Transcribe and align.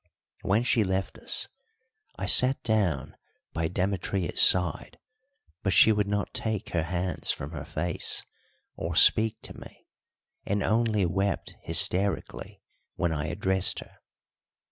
When 0.41 0.63
she 0.63 0.83
left 0.83 1.19
us 1.19 1.47
I 2.15 2.25
sat 2.25 2.63
down 2.63 3.15
by 3.53 3.67
Demetria's 3.67 4.41
side, 4.41 4.97
but 5.61 5.73
she 5.73 5.91
would 5.91 6.07
not 6.07 6.33
takeher 6.33 6.81
hands 6.85 7.29
from 7.29 7.51
her 7.51 7.65
face 7.65 8.23
or 8.75 8.95
speak 8.95 9.39
to 9.41 9.59
me, 9.59 9.85
and 10.43 10.63
only 10.63 11.05
wept 11.05 11.55
hysterically 11.61 12.63
when 12.95 13.13
I 13.13 13.27
addressed 13.27 13.77
her. 13.81 13.97